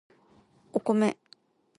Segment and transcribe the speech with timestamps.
[0.73, 1.15] お米